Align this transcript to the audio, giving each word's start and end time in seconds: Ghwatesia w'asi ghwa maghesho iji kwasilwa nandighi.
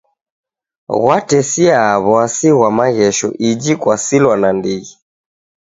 Ghwatesia 1.01 1.81
w'asi 2.07 2.49
ghwa 2.55 2.69
maghesho 2.77 3.27
iji 3.49 3.73
kwasilwa 3.81 4.33
nandighi. 4.41 4.93